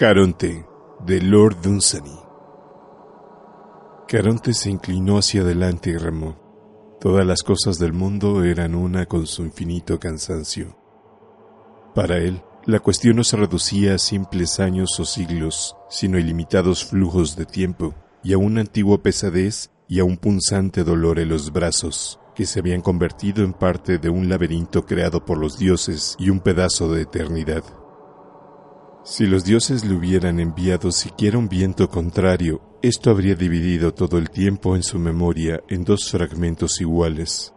[0.00, 0.64] Caronte,
[1.04, 2.18] de Lord Dunsany.
[4.08, 6.96] Caronte se inclinó hacia adelante y remó.
[6.98, 10.74] Todas las cosas del mundo eran una con su infinito cansancio.
[11.94, 17.36] Para él, la cuestión no se reducía a simples años o siglos, sino ilimitados flujos
[17.36, 17.94] de tiempo,
[18.24, 22.60] y a una antigua pesadez y a un punzante dolor en los brazos, que se
[22.60, 27.02] habían convertido en parte de un laberinto creado por los dioses y un pedazo de
[27.02, 27.79] eternidad.
[29.10, 34.30] Si los dioses le hubieran enviado siquiera un viento contrario, esto habría dividido todo el
[34.30, 37.52] tiempo en su memoria en dos fragmentos iguales.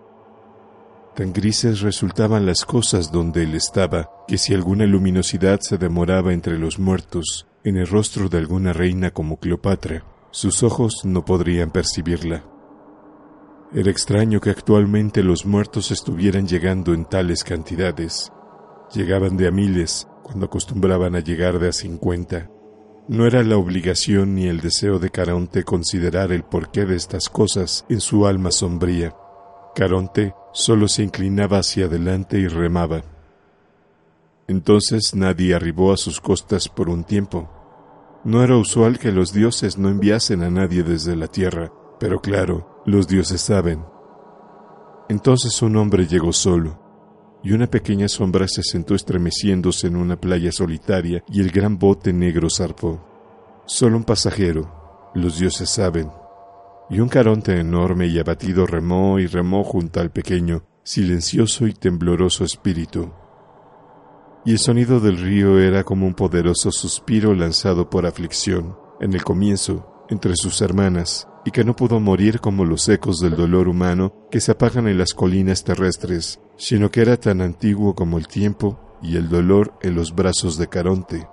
[1.16, 6.58] Tan grises resultaban las cosas donde él estaba, que si alguna luminosidad se demoraba entre
[6.58, 12.44] los muertos, en el rostro de alguna reina como Cleopatra, sus ojos no podrían percibirla.
[13.76, 18.31] Era extraño que actualmente los muertos estuvieran llegando en tales cantidades.
[18.92, 22.50] Llegaban de a miles, cuando acostumbraban a llegar de a cincuenta.
[23.08, 27.86] No era la obligación ni el deseo de Caronte considerar el porqué de estas cosas
[27.90, 29.14] en su alma sombría.
[29.76, 33.04] Caronte solo se inclinaba hacia adelante y remaba.
[34.48, 37.50] Entonces nadie arribó a sus costas por un tiempo.
[38.24, 42.82] No era usual que los dioses no enviasen a nadie desde la tierra, pero claro,
[42.86, 43.84] los dioses saben.
[45.10, 46.80] Entonces un hombre llegó solo,
[47.44, 52.14] y una pequeña sombra se sentó estremeciéndose en una playa solitaria y el gran bote
[52.14, 53.62] negro zarpó.
[53.66, 56.09] Solo un pasajero, los dioses saben.
[56.90, 62.46] Y un caronte enorme y abatido remó y remó junto al pequeño, silencioso y tembloroso
[62.46, 63.12] espíritu.
[64.46, 69.24] Y el sonido del río era como un poderoso suspiro lanzado por aflicción, en el
[69.24, 74.14] comienzo, entre sus hermanas, y que no pudo morir como los ecos del dolor humano
[74.31, 78.80] que se apagan en las colinas terrestres, sino que era tan antiguo como el tiempo
[79.02, 81.28] y el dolor en los brazos de Caronte.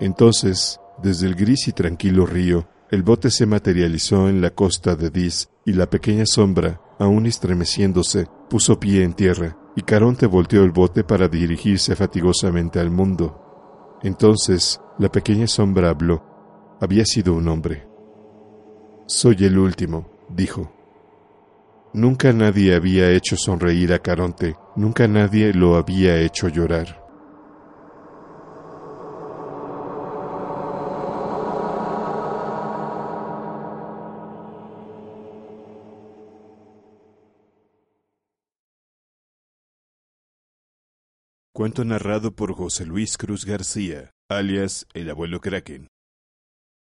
[0.00, 5.10] Entonces, desde el gris y tranquilo río, el bote se materializó en la costa de
[5.10, 10.70] Dis y la pequeña sombra, aún estremeciéndose, puso pie en tierra, y Caronte volteó el
[10.70, 13.98] bote para dirigirse fatigosamente al mundo.
[14.02, 16.33] Entonces, la pequeña sombra habló.
[16.84, 17.88] Había sido un hombre.
[19.06, 20.70] Soy el último, dijo.
[21.94, 27.02] Nunca nadie había hecho sonreír a Caronte, nunca nadie lo había hecho llorar.
[41.54, 45.88] Cuento narrado por José Luis Cruz García, alias el abuelo Kraken.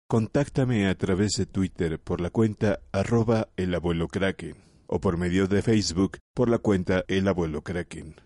[0.09, 4.57] Contáctame a través de Twitter por la cuenta arroba el abuelo Kraken
[4.87, 8.17] o por medio de Facebook por la cuenta el abuelo Kraken.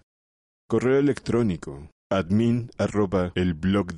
[0.68, 3.92] Correo electrónico admin arroba el blog.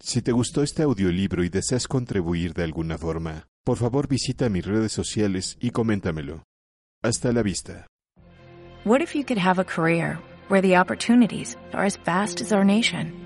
[0.00, 4.66] Si te gustó este audiolibro y deseas contribuir de alguna forma, por favor visita mis
[4.66, 6.42] redes sociales y coméntamelo.
[7.02, 7.86] Hasta la vista.
[8.84, 10.18] What if you could have a career
[10.48, 13.25] where the opportunities are as vast as our nation,